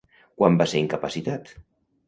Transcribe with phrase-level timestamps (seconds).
[0.41, 1.55] Quan va ser incapacitat?